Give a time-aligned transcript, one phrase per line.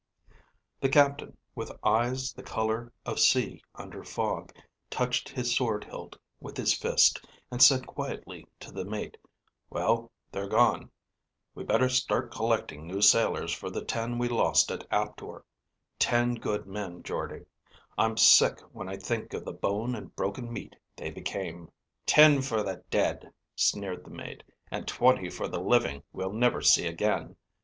[0.79, 4.51] The captain, with eyes the color of sea under fog,
[4.89, 9.15] touched his sword hilt with his fist and said quietly to the mate,
[9.69, 10.89] "Well, they're gone.
[11.53, 15.45] We better start collecting new sailors for the ten we lost at Aptor.
[15.99, 17.45] Ten good men, Jordde.
[17.95, 21.69] I'm sick when I think of the bone and broken meat they became."
[22.07, 26.87] "Ten for the dead," sneered the mate, "and twenty for the living we'll never see
[26.87, 27.35] again.